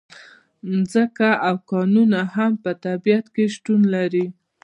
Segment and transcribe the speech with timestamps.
[0.91, 4.25] ځمکه او کانونه هم په طبیعت کې شتون لري.